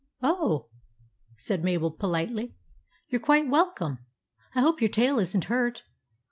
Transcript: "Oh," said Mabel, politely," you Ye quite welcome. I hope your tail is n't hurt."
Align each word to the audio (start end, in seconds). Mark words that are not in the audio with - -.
"Oh," 0.23 0.69
said 1.37 1.63
Mabel, 1.63 1.91
politely," 1.91 2.55
you 3.09 3.19
Ye 3.19 3.19
quite 3.19 3.47
welcome. 3.47 3.99
I 4.55 4.61
hope 4.61 4.81
your 4.81 4.89
tail 4.89 5.19
is 5.19 5.37
n't 5.37 5.43
hurt." 5.43 5.83